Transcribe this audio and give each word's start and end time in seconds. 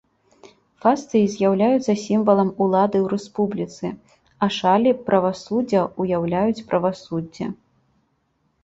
Фасцыі 0.85 1.25
з'яўляюцца 1.33 1.95
сімвалам 2.05 2.49
улады 2.67 2.97
ў 3.03 3.07
рэспубліцы, 3.13 3.85
а 4.45 4.51
шалі 4.57 4.95
правасуддзя 5.11 5.81
ўяўляюць 6.03 6.65
правасуддзе. 6.73 7.45